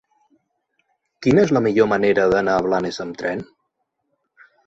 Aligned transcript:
Quina 1.25 1.43
és 1.47 1.51
la 1.57 1.61
millor 1.65 1.89
manera 1.91 2.25
d'anar 2.33 2.57
a 2.61 2.65
Blanes 2.69 2.99
amb 3.05 3.19
tren? 3.23 3.47